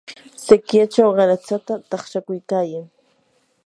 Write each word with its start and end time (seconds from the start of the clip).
sikyachaw 0.43 1.09
qaratsata 1.17 1.73
taqshakuykayan. 1.89 2.85